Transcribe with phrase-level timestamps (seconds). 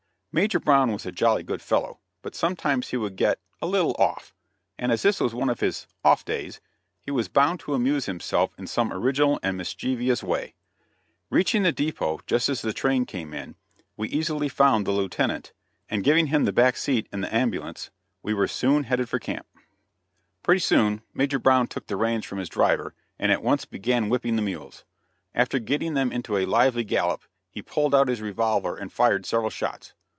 [0.33, 4.33] Major Brown was a jolly good fellow, but sometimes he would get "a little off,"
[4.79, 6.61] and as this was one of his "off days"
[7.01, 10.53] he was bound to amuse himself in some original and mischievous way.
[11.29, 13.55] Reaching the dépôt just as the train came in,
[13.97, 15.51] we easily found the Lieutenant,
[15.89, 17.91] and giving him the back seat in the ambulance
[18.23, 19.45] we were soon headed for camp.
[20.43, 24.37] Pretty soon Major Brown took the reins from his driver, and at once began whipping
[24.37, 24.85] the mules.
[25.35, 29.49] After getting them into a lively gallop he pulled out his revolver and fired several
[29.49, 29.91] shots.